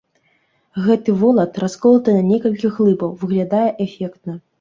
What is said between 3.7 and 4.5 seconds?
эфектна.